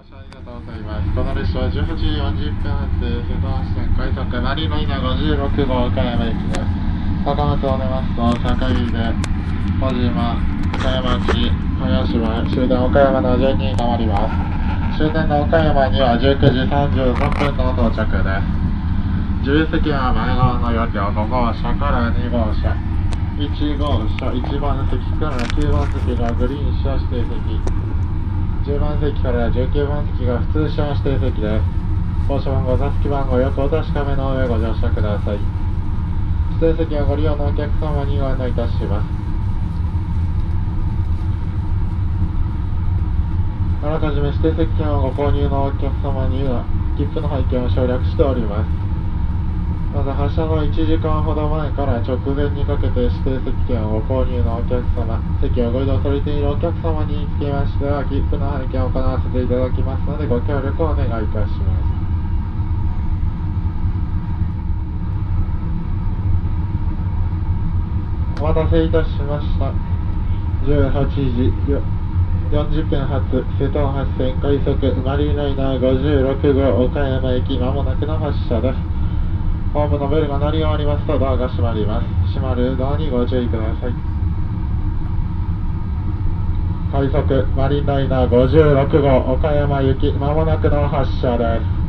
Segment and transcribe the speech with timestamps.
[0.00, 1.12] 乗車ありがとうございます。
[1.12, 6.64] この列車は18時40分発、瀬戸橋線快速マリーマイナ56号岡山駅です。
[7.20, 8.16] 高松を出ます。
[8.16, 8.96] と、坂井で、
[9.76, 10.40] 小島、
[10.72, 14.24] 岡山市、早島、終電岡山の順に変わりま
[14.96, 15.04] す。
[15.04, 18.48] 終電の岡山には19時36分の到着です。
[19.44, 22.72] 自由席は前側の4両5号車から2号車。
[23.36, 27.89] 1号車1番席から9番席がグリーン車指定席
[28.70, 31.64] 10番席から19番席が普通車指定席です。
[32.28, 35.40] 降車番号座席番号よくお確かめの上ご乗車ください。
[36.62, 39.06] 指定席をご利用のお客様にご案内いたします。
[43.82, 46.64] あらかじめ指定席券をご購入のお客様には
[46.96, 48.89] 切符の配券を省略しております。
[49.90, 62.00] まず発車の1時間ほど前から直前にかけて指定席券をご購入のお客様、席をご移動されているお客様につきましては、切符の配券を行わせていただきますので、ご協力をお願いいたします。
[68.40, 69.74] お待たせいたしました。
[70.70, 71.02] 18
[71.34, 71.52] 時
[72.52, 78.99] 40分発、瀬戸大橋線快速マリーライナー56号岡山駅まもなくの発車です。
[79.72, 82.06] ホームのベルが鳴り終わりますとドアが閉まります。
[82.34, 83.94] 閉まるドアにご注意ください。
[86.90, 91.80] 快速マリンライナー56号岡山行きまもなくの発車です。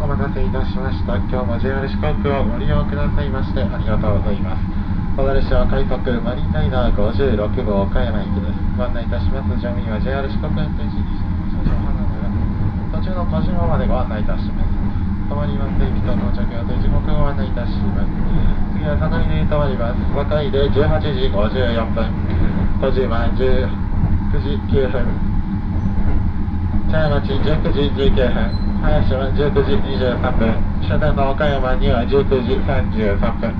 [0.00, 1.27] お待たせいたしました。
[1.38, 4.66] 今日も JR 四国をご利用くださいましてありがとうございます。
[5.14, 8.58] この列車は快速マリンライナー56号岡山駅です。
[8.74, 9.54] ご案内いたします。
[9.54, 11.14] 乗務員は JR 四国運転士西
[11.62, 12.26] 山車掌花野が
[12.90, 14.74] 途中の小島までご案内いたします。
[15.30, 15.78] 止まります。
[15.78, 18.10] 駅と到着予定時刻をご案内いたします。
[18.74, 20.02] 次は坂井で止まります。
[20.18, 20.90] 坂井で18
[21.22, 22.02] 時54分、
[22.82, 23.70] 小島19
[24.42, 25.06] 時9分、
[26.90, 30.54] 茶屋町19時19分、林は19時23分、
[30.86, 33.50] 終電の岡山には19時33分、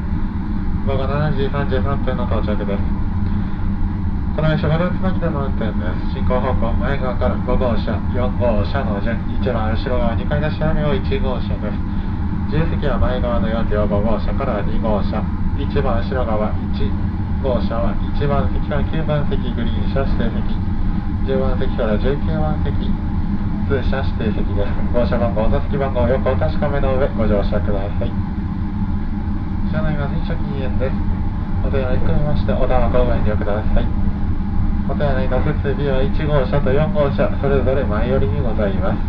[0.87, 2.83] 午後7時33分の到着です。
[4.39, 6.15] この列車はルーツの北の運転です。
[6.15, 11.75] 進行方向、前側から5号車、4号車の順、一番後ろ側2階出し雨を1号車です。
[12.55, 15.19] 自由席は前側の4両5号車から2号車、
[15.59, 23.08] 一番後ろ側1号車は1番席から9番席グリーン車指定席、10番席から19番席、
[23.69, 24.73] 通車指定席です。
[24.97, 28.09] 号車番号、座席番号をよくお確かめの上、ご乗車ください。
[29.69, 30.97] 車内は全車禁煙です。
[31.61, 33.85] お手洗い含めまして、お玉ご遠慮ください。
[34.89, 39.05] お手洗いの設備は1号車と4号車、それぞれ前寄りにございます。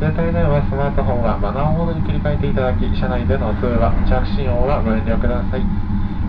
[0.00, 5.60] 携帯電話、スマートフォンはマナーモードに切り替えていただき、車内での通話、着信音はご遠慮ください。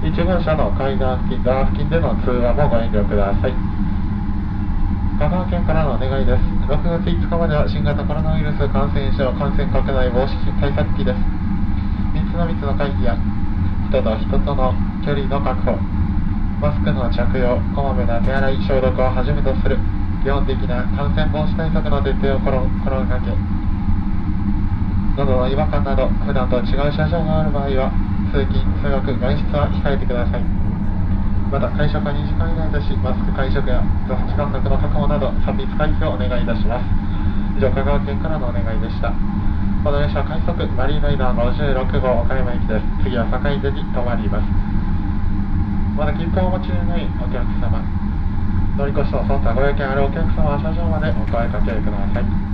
[0.04, 3.56] 1号車の階段付近、ドア付近での通話もご遠慮ください。
[5.16, 6.53] 香川県からのお願いです。
[6.64, 10.32] 6月5日までは新型コロナウイルス感染症感染拡大防止
[10.64, 11.20] 対策期です。
[12.16, 13.20] 3つの密の回避や
[13.92, 14.72] 人と人との
[15.04, 15.76] 距離の確保、
[16.64, 19.76] マスクの着用、こまめな手洗い、消毒をはじめとする
[20.24, 23.36] 基本的な感染防止対策の徹底を心心がけ、
[25.20, 27.92] 喉の違和感など、普段と違う症状がある場合は、
[28.32, 30.63] 通勤、通学、外出は控えてください。
[31.54, 36.90] また会食は2時間以内とし、マスク会食や座席間隔の確保など、3密回避をお願いいたします。
[37.56, 39.14] 以上、香川県からのお願いでした。
[39.84, 44.48] この列車快速マリーナイダー56号岡山駅です次は坂出に停まります
[46.00, 47.84] まだ切符をお持ちでないお客様
[48.78, 52.53] 乗り越しとその他ご用件あるお客様は車上までお声かけください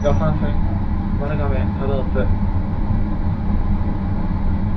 [0.00, 0.56] 土山線、
[1.20, 2.24] 丸亀、多度津、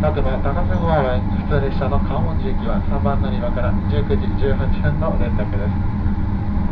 [0.04, 1.16] 各馬高瀬方面
[1.48, 5.72] 普通列車の関門寺行きは3番乗り場から19時18分の連絡です。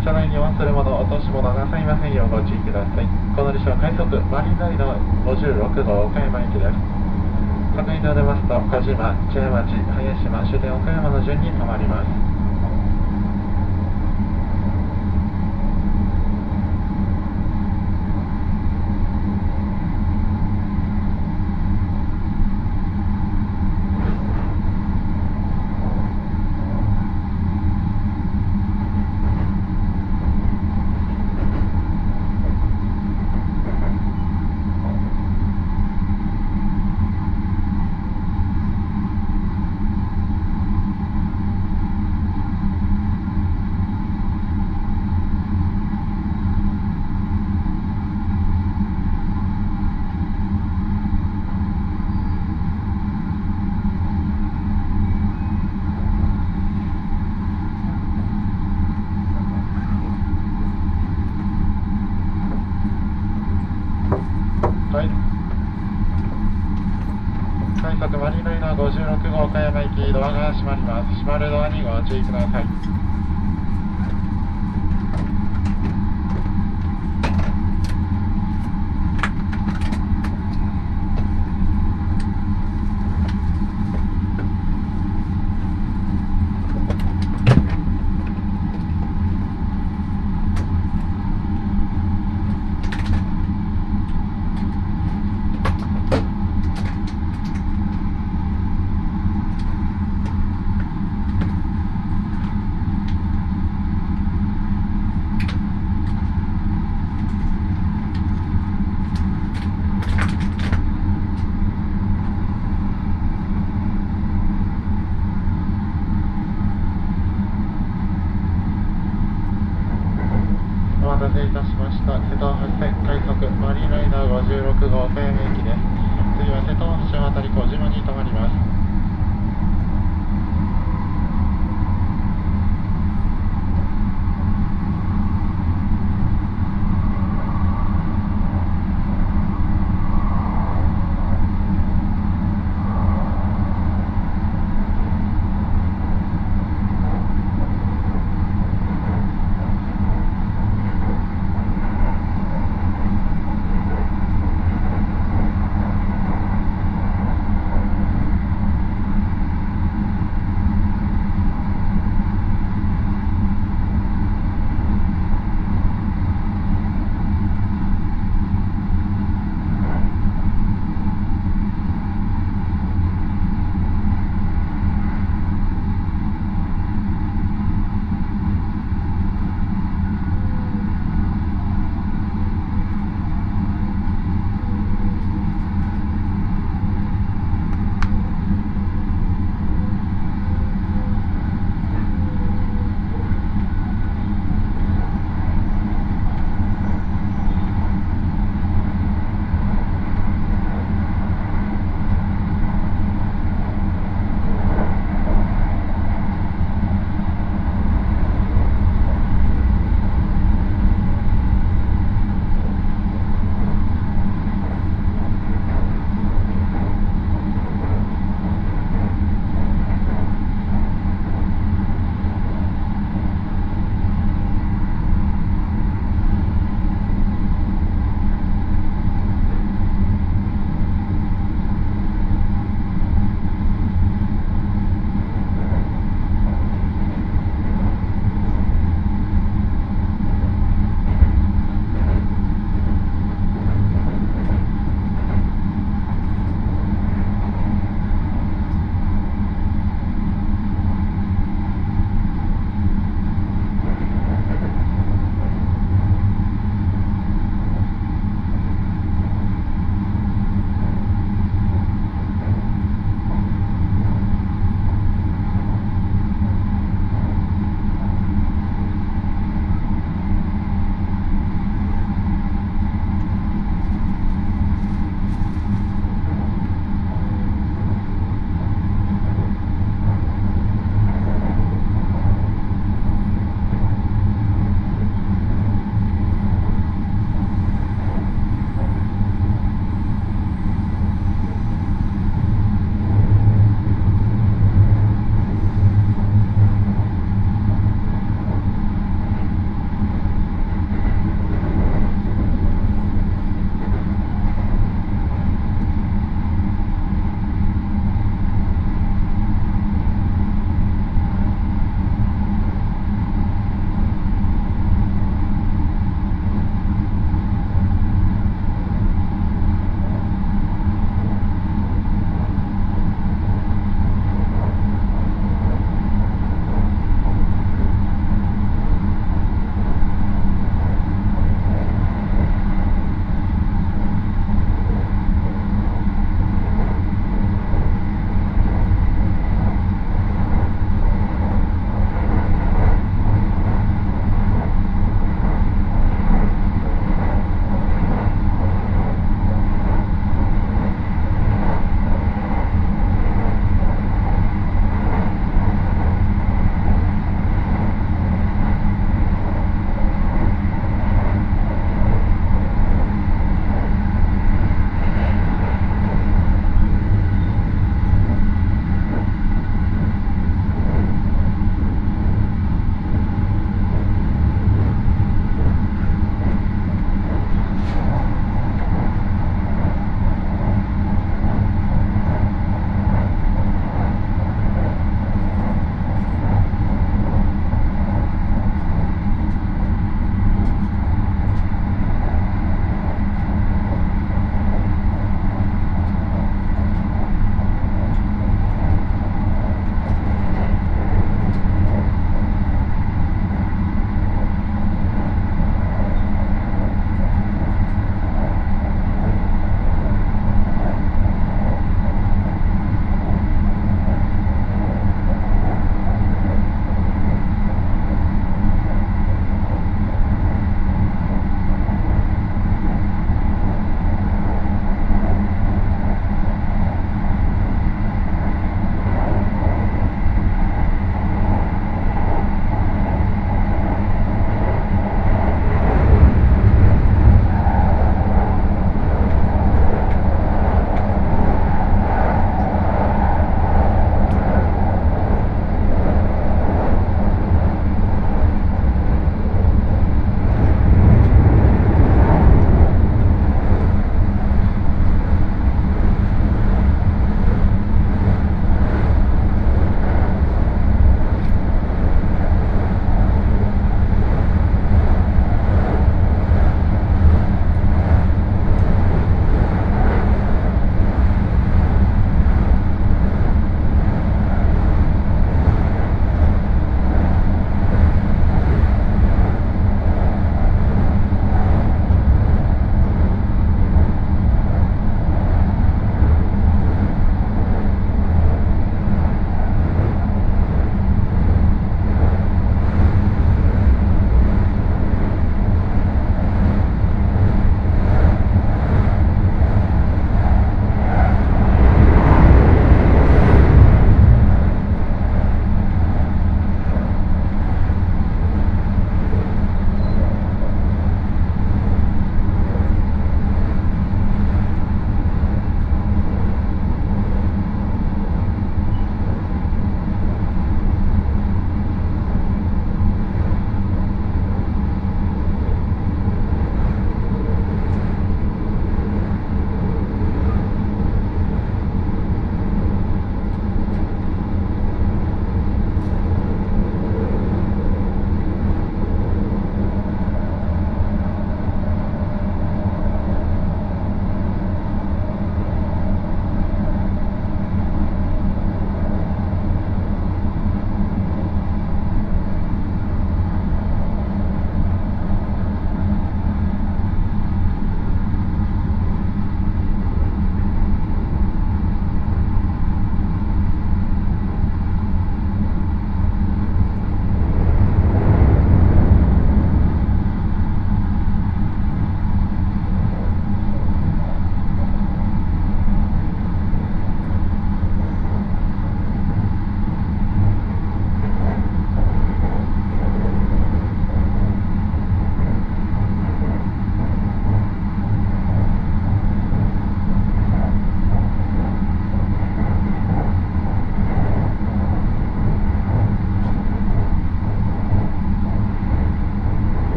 [0.00, 3.04] 車内に忘れ物、落とし物なさいませんようご注意ください。
[3.36, 4.96] この列車は快速マリンライド
[5.28, 6.80] 56号岡山行きです。
[7.76, 12.37] 各移動出ますと、小島、茶屋町、林島、終点岡山の順に停まります。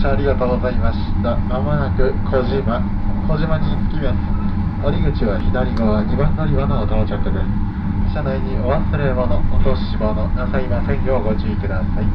[0.00, 1.36] 乗車ありがとうございました。
[1.36, 2.80] まもなく小島、
[3.28, 4.16] 小島に着きます。
[4.80, 8.16] 降り口は左側2番乗り場の到着です。
[8.16, 12.08] 車内にお忘れ物、落とし物なさいませんようご注意ください。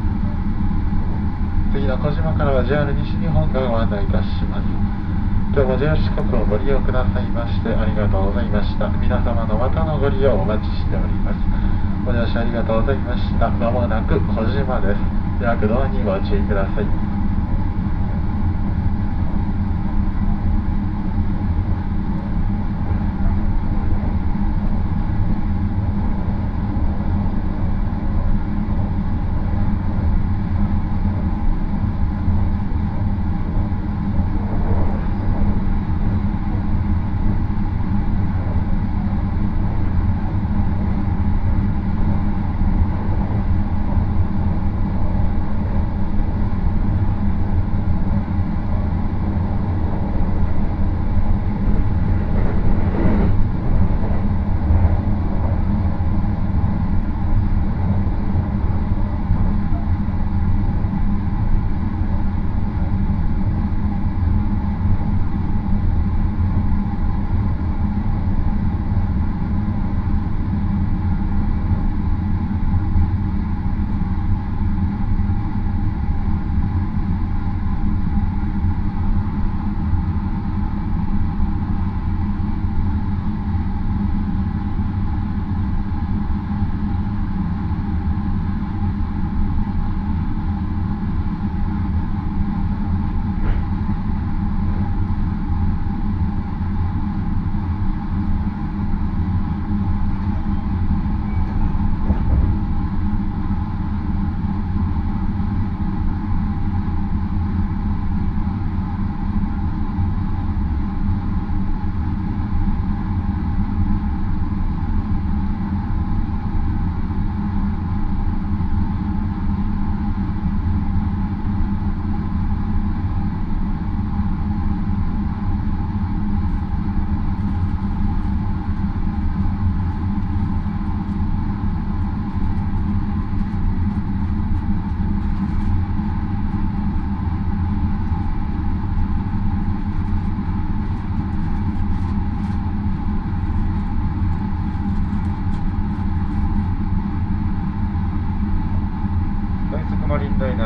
[1.70, 4.66] 次の小島からは JR 西日本がご案内いたします。
[5.54, 8.90] 今日も JR 四国をご利用くださいましてありがとうございました。
[8.98, 11.38] 皆様のまたのご利用をお待ちしております。
[12.04, 13.48] ご乗車ありがとうございました。
[13.48, 14.98] まもなく小島です。
[15.38, 17.15] 躍動にご注意ください。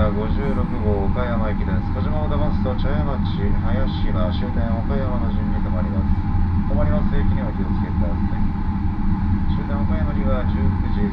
[0.01, 1.93] マリンライナー56号岡山行きです。
[1.93, 3.21] 小島を出ますと茶屋町、
[3.53, 6.09] 林が、終点岡山の順に止まります。
[6.73, 8.41] 止まります駅には気をつけてください。
[9.61, 11.05] 終点岡山には19時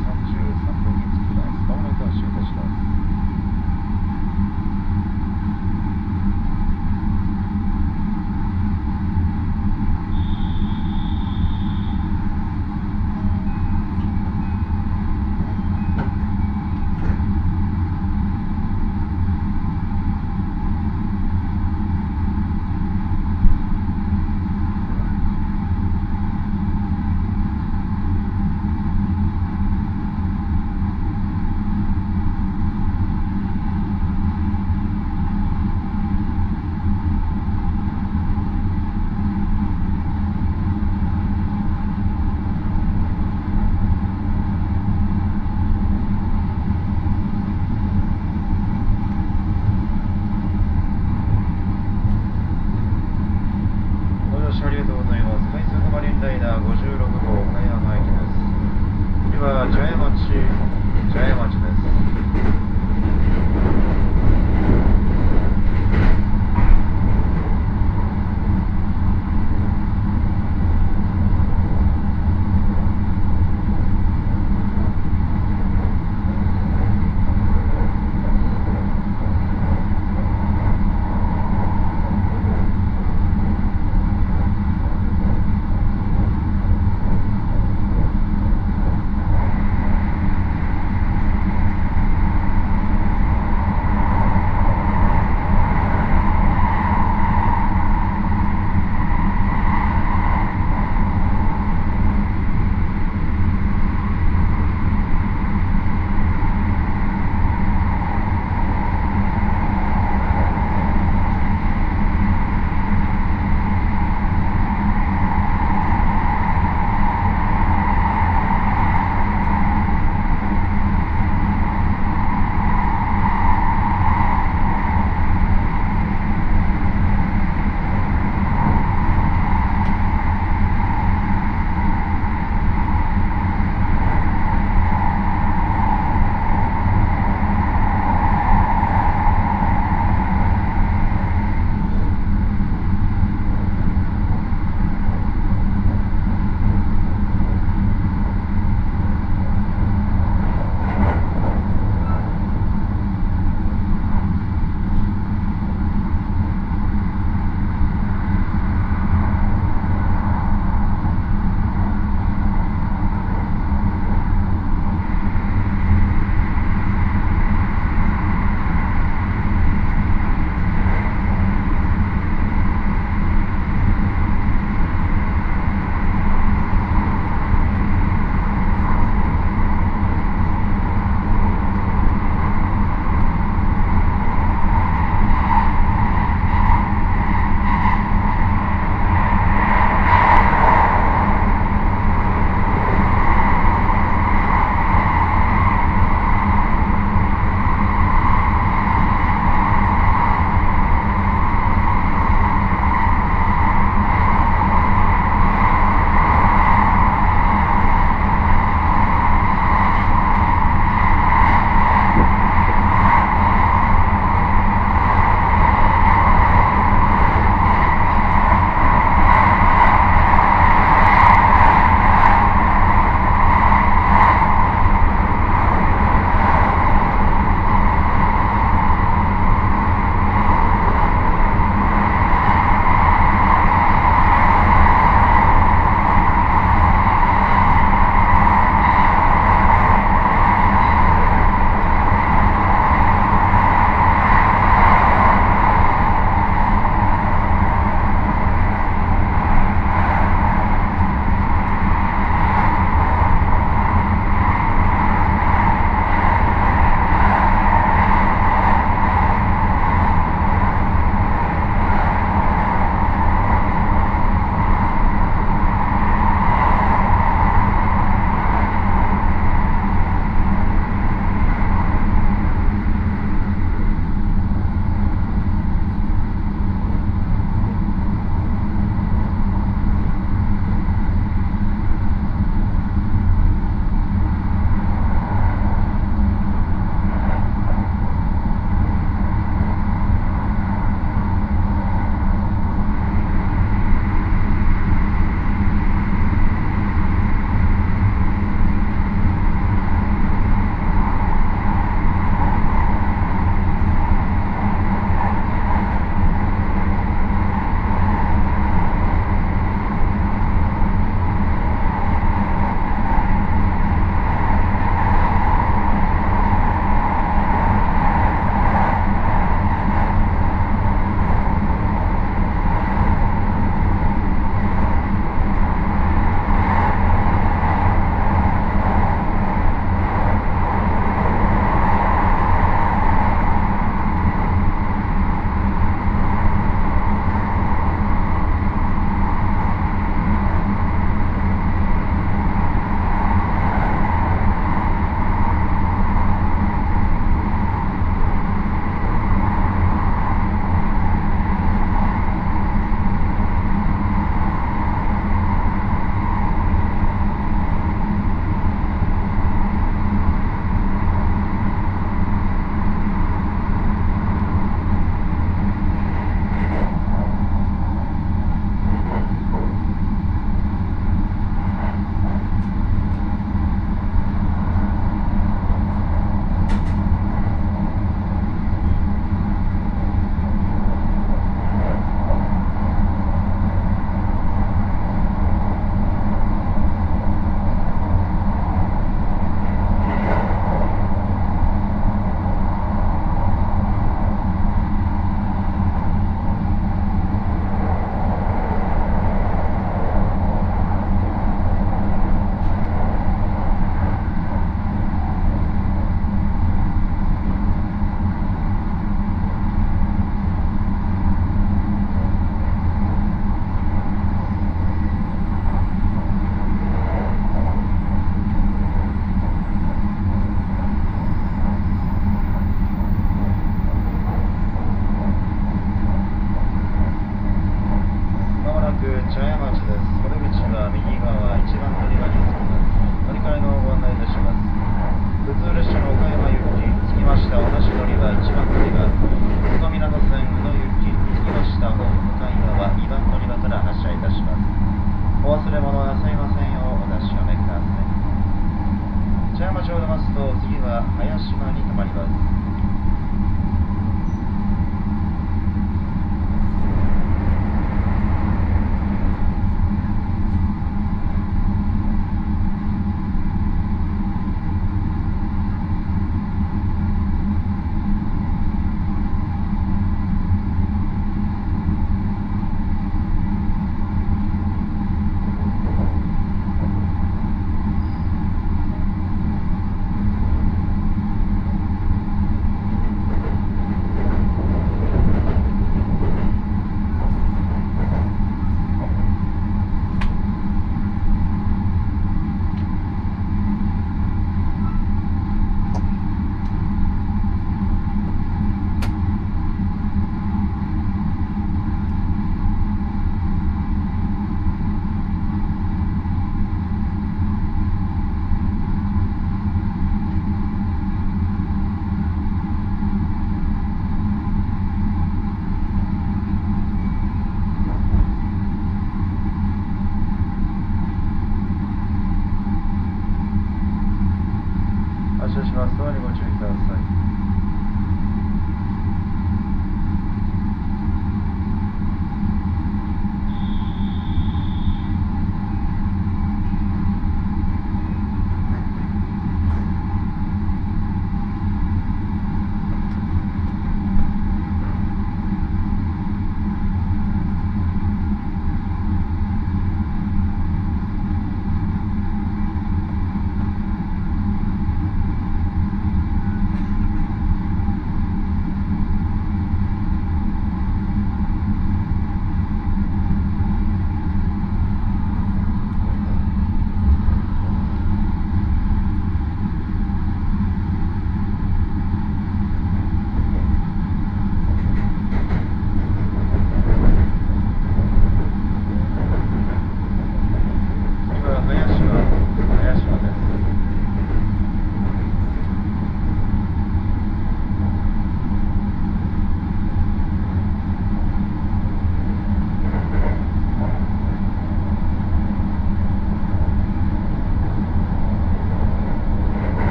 [450.87, 452.86] は林間に停まります。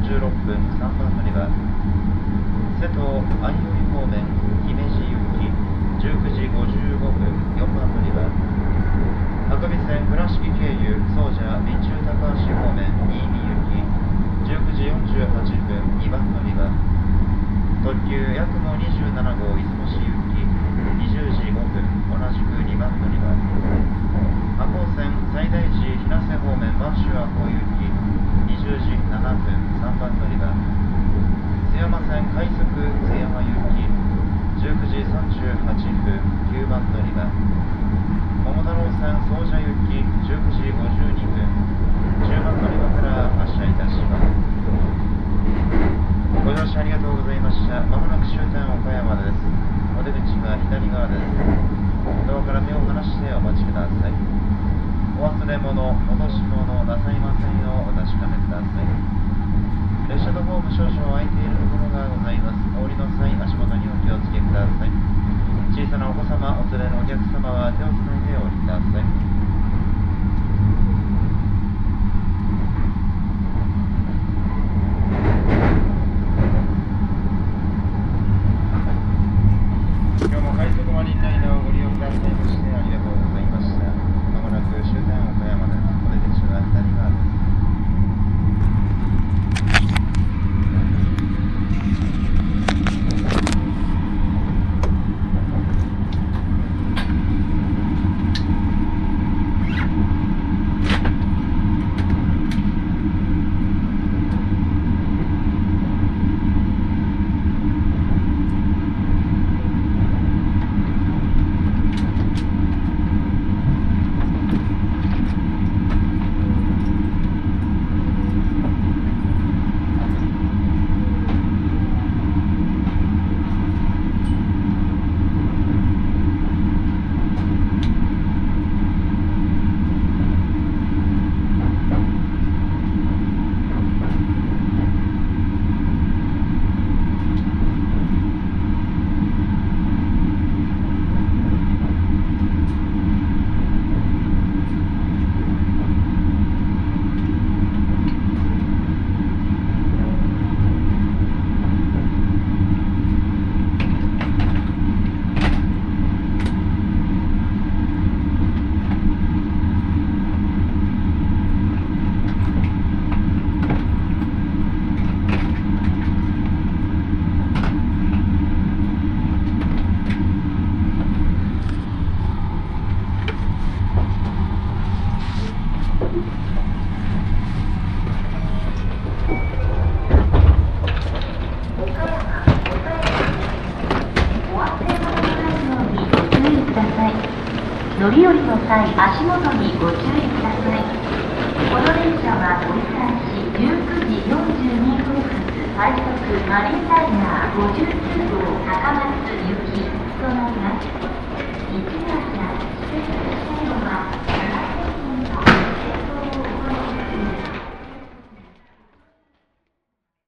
[0.00, 1.44] 46分3番乗り場
[2.80, 4.24] 瀬戸相生方面
[4.64, 5.44] 姫路行き
[6.00, 7.28] 19時55分
[7.60, 8.24] 4番乗り場
[9.52, 13.84] 白尾線倉敷経由総社備中高橋方面新見行き
[14.48, 15.36] 19時48
[15.68, 16.64] 分2番乗り場
[17.84, 20.40] 特急やくも27号出雲市行き
[21.12, 23.36] 20時5分同じく2番乗り場
[24.64, 27.89] 赤穂線最大寺日生方面播州赤穂行き
[28.50, 30.50] 20時7分3番乗り場
[31.70, 33.86] 津山線快速津山行き
[34.58, 35.54] 19時38
[36.02, 36.18] 分
[36.50, 37.30] 9番乗り場
[38.42, 41.46] 桃太郎線総社行き19時52分
[42.26, 44.26] 10番乗り場から発車いたします。
[46.44, 47.80] ご乗車ありがとうございました。
[47.86, 49.34] まもなく終点岡山です。
[49.98, 51.22] お出口は左側です。
[52.26, 54.39] ドアから目を離してお待ちください。
[55.20, 58.88] お忘れ物戻し物なさいませんようお確かめください。
[60.08, 62.56] 列車のホーム少々空いているところがございます。
[62.80, 64.88] お降りの際足元にお気をつけください。
[65.76, 69.04] 小さなお子様お連れのお客様は手をつないでお降りください。
[80.32, 82.69] 今日も快速マリンライナーをご利用くださいまして